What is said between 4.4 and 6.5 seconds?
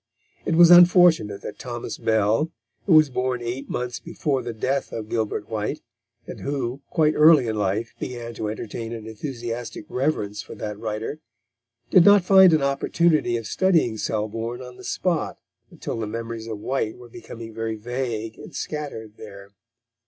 the death of Gilbert White, and